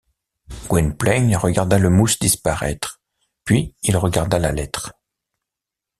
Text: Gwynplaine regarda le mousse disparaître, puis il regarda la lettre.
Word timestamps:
Gwynplaine 0.67 1.35
regarda 1.35 1.77
le 1.77 1.91
mousse 1.91 2.17
disparaître, 2.17 2.99
puis 3.43 3.75
il 3.83 3.95
regarda 3.97 4.39
la 4.39 4.51
lettre. 4.51 4.93